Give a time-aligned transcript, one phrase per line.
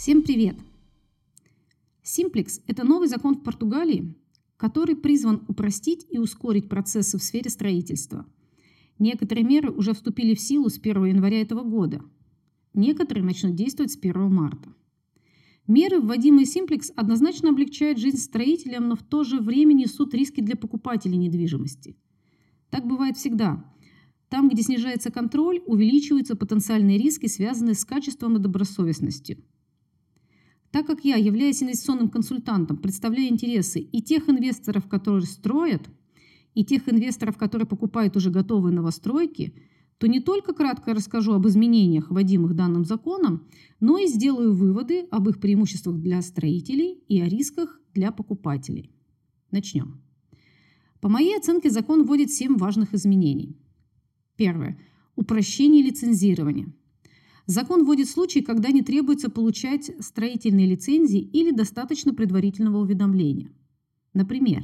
[0.00, 0.56] Всем привет!
[2.02, 4.14] Симплекс– это новый закон в Португалии,
[4.56, 8.24] который призван упростить и ускорить процессы в сфере строительства.
[8.98, 12.00] Некоторые меры уже вступили в силу с 1 января этого года.
[12.72, 14.72] Некоторые начнут действовать с 1 марта.
[15.66, 20.56] Меры, вводимые Симплекс, однозначно облегчают жизнь строителям, но в то же время несут риски для
[20.56, 21.94] покупателей недвижимости.
[22.70, 23.70] Так бывает всегда.
[24.30, 29.44] Там, где снижается контроль, увеличиваются потенциальные риски, связанные с качеством и добросовестностью.
[30.70, 35.88] Так как я, являюсь инвестиционным консультантом, представляю интересы и тех инвесторов, которые строят,
[36.54, 39.54] и тех инвесторов, которые покупают уже готовые новостройки,
[39.98, 43.46] то не только кратко расскажу об изменениях, вводимых данным законом,
[43.80, 48.90] но и сделаю выводы об их преимуществах для строителей и о рисках для покупателей.
[49.50, 50.00] Начнем.
[51.00, 53.56] По моей оценке закон вводит 7 важных изменений.
[54.36, 54.78] Первое.
[55.16, 56.72] Упрощение лицензирования.
[57.50, 63.50] Закон вводит случаи, когда не требуется получать строительные лицензии или достаточно предварительного уведомления.
[64.14, 64.62] Например,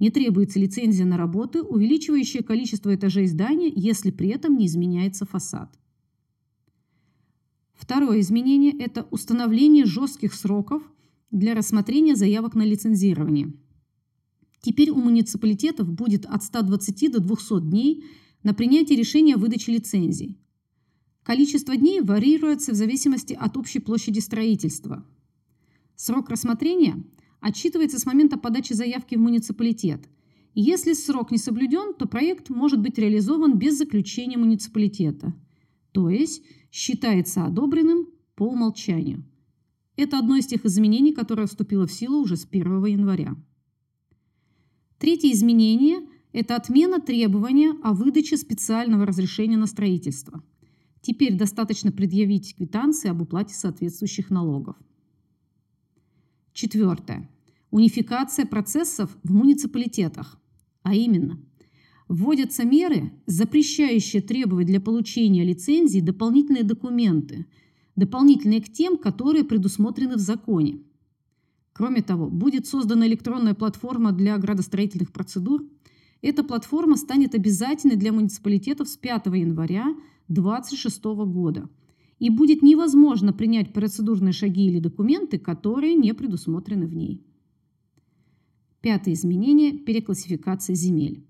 [0.00, 5.78] не требуется лицензия на работы, увеличивающая количество этажей здания, если при этом не изменяется фасад.
[7.72, 10.82] Второе изменение– это установление жестких сроков
[11.30, 13.54] для рассмотрения заявок на лицензирование.
[14.60, 18.04] Теперь у муниципалитетов будет от 120 до 200 дней–
[18.46, 20.38] на принятие решения о выдаче лицензий.
[21.26, 25.04] Количество дней варьируется в зависимости от общей площади строительства.
[25.96, 27.02] Срок рассмотрения
[27.40, 30.08] отсчитывается с момента подачи заявки в муниципалитет.
[30.54, 35.34] Если срок не соблюден, то проект может быть реализован без заключения муниципалитета.
[35.90, 39.24] То есть считается одобренным по умолчанию.
[39.96, 43.34] Это одно из тех изменений, которое вступило в силу уже с 1 января.
[45.00, 50.44] Третье изменение– это отмена требования о выдаче специального разрешения на строительство.
[51.06, 54.74] Теперь достаточно предъявить квитанции об уплате соответствующих налогов.
[56.52, 57.30] Четвертое.
[57.70, 60.36] Унификация процессов в муниципалитетах.
[60.82, 61.38] А именно,
[62.08, 67.46] вводятся меры, запрещающие требовать для получения лицензии дополнительные документы,
[67.94, 70.80] дополнительные к тем, которые предусмотрены в законе.
[71.72, 75.64] Кроме того, будет создана электронная платформа для градостроительных процедур–
[76.22, 79.94] эта платформа станет обязательной для муниципалитетов с 5 января
[80.28, 81.68] 2026 года.
[82.18, 87.22] И будет невозможно принять процедурные шаги или документы, которые не предусмотрены в ней.
[88.80, 91.26] Пятое изменение– переклассификация земель.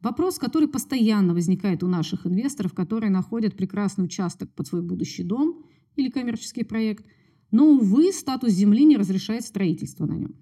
[0.00, 5.64] Вопрос, который постоянно возникает у наших инвесторов, которые находят прекрасный участок под свой будущий дом
[5.96, 7.04] или коммерческий проект,
[7.50, 10.36] но, увы, статус земли не разрешает строительство на нем.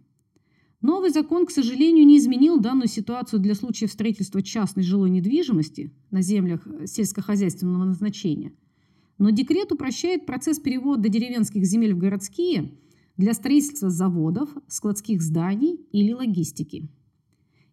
[0.86, 6.22] Новый закон, к сожалению, не изменил данную ситуацию для случаев строительства частной жилой недвижимости на
[6.22, 8.52] землях сельскохозяйственного назначения.
[9.18, 12.78] Но декрет упрощает процесс перевода деревенских земель в городские
[13.16, 16.88] для строительства заводов, складских зданий или логистики.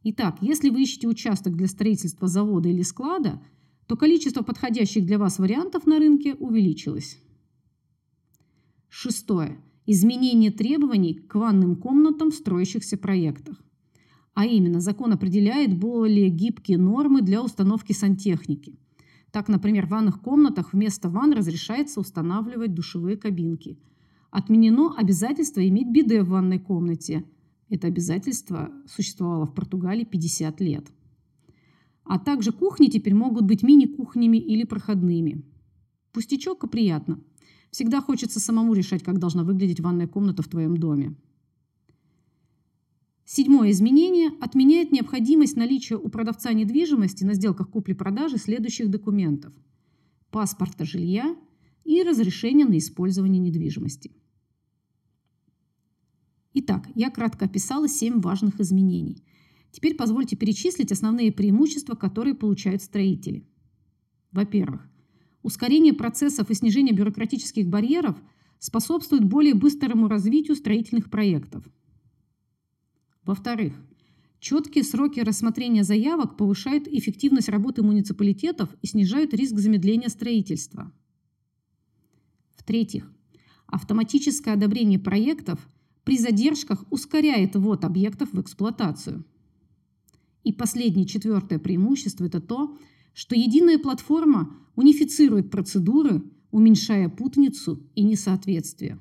[0.01, 3.44] Итак, если вы ищете участок для строительства завода или склада,
[3.85, 7.19] то количество подходящих для вас вариантов на рынке увеличилось.
[8.90, 13.62] Шестое изменение требований к ванным комнатам в строящихся проектах.
[14.34, 18.76] А именно, закон определяет более гибкие нормы для установки сантехники.
[19.32, 23.78] Так, например, в ванных комнатах вместо ванн разрешается устанавливать душевые кабинки.
[24.32, 27.26] Отменено обязательство иметь биде в ванной комнате.
[27.70, 30.92] Это обязательство существовало в Португалии 50 лет.
[32.04, 35.44] А также кухни теперь могут быть мини-кухнями или проходными.
[36.12, 37.20] Пустячок, а приятно–
[37.74, 41.16] Всегда хочется самому решать, как должна выглядеть ванная комната в твоем доме.
[43.26, 49.56] Седьмое изменение отменяет необходимость наличия у продавца недвижимости на сделках купли-продажи следующих документов.
[50.30, 51.36] Паспорта жилья
[51.84, 54.12] и разрешение на использование недвижимости.
[56.54, 59.24] Итак, я кратко описала семь важных изменений.
[59.72, 63.48] Теперь позвольте перечислить основные преимущества, которые получают строители.
[64.31, 64.88] Во-первых,
[65.44, 68.16] Ускорение процессов и снижение бюрократических барьеров
[68.60, 71.66] способствует более быстрому развитию строительных проектов.
[73.25, 73.74] Во-вторых,
[74.40, 80.94] четкие сроки рассмотрения заявок повышают эффективность работы муниципалитетов и снижают риск замедления строительства.
[82.56, 83.12] В-третьих,
[83.68, 85.60] автоматическое одобрение проектов
[86.06, 89.25] при задержках ускоряет ввод объектов в эксплуатацию.
[90.45, 92.78] И последнее, четвертое преимущество– это то,
[93.13, 99.00] что единая платформа унифицирует процедуры, уменьшая путаницу и несоответствие.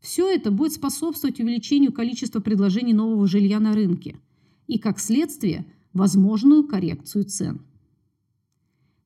[0.00, 4.20] Все это будет способствовать увеличению количества предложений нового жилья на рынке
[4.66, 7.62] и, как следствие, возможную коррекцию цен.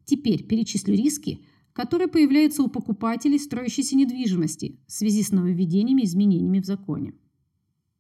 [0.05, 6.61] Теперь перечислю риски, которые появляются у покупателей строящейся недвижимости в связи с нововведениями и изменениями
[6.61, 7.15] в законе.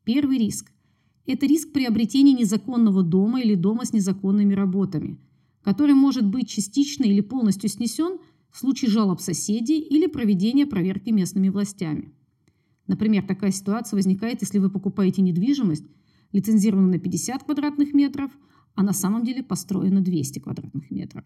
[0.04, 0.72] Первый риск–
[1.26, 5.20] это риск приобретения незаконного дома или дома с незаконными работами,
[5.62, 8.18] который может быть частично или полностью снесен
[8.50, 12.12] в случае жалоб соседей или проведения проверки местными властями.
[12.86, 15.84] Например, такая ситуация возникает, если вы покупаете недвижимость,
[16.32, 18.30] лицензированную на 50 квадратных метров,
[18.74, 21.24] а на самом деле построена 200 квадратных метров.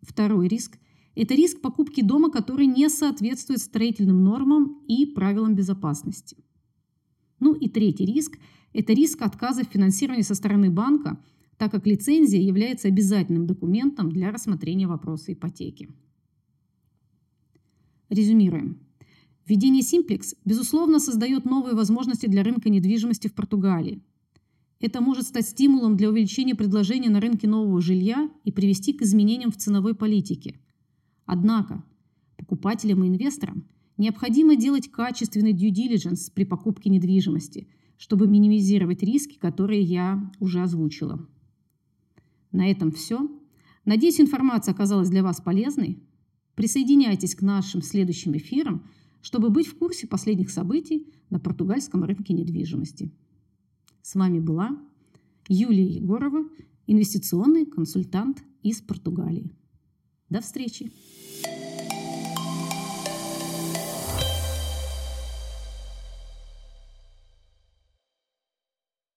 [0.00, 0.78] Второй риск–
[1.14, 6.36] это риск покупки дома, который не соответствует строительным нормам и правилам безопасности.
[7.38, 8.38] Ну и третий риск–
[8.72, 11.22] это риск отказа в финансировании со стороны банка,
[11.62, 15.88] так как лицензия является обязательным документом для рассмотрения вопроса ипотеки.
[18.08, 18.80] Резюмируем.
[19.46, 24.02] Введение Simplex, безусловно, создает новые возможности для рынка недвижимости в Португалии–
[24.80, 29.52] это может стать стимулом для увеличения предложения на рынке нового жилья и привести к изменениям
[29.52, 30.58] в ценовой политике.
[31.26, 31.84] Однако
[32.36, 37.68] покупателям и инвесторам необходимо делать качественный due diligence при покупке недвижимости,
[37.98, 41.28] чтобы минимизировать риски, которые я уже озвучила.
[42.52, 43.28] На этом все.
[43.84, 46.02] Надеюсь, информация оказалась для вас полезной.
[46.54, 48.86] Присоединяйтесь к нашим следующим эфирам,
[49.22, 53.12] чтобы быть в курсе последних событий на португальском рынке недвижимости.
[54.02, 54.78] С вами была
[55.48, 56.48] Юлия Егорова,
[56.86, 59.52] инвестиционный консультант из Португалии.
[60.28, 60.92] До встречи!